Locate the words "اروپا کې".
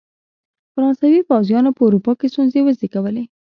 1.87-2.27